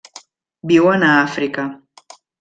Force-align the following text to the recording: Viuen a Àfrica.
Viuen 0.71 1.05
a 1.09 1.11
Àfrica. 1.17 1.65